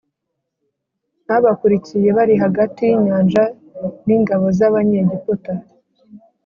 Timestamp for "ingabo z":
4.17-4.59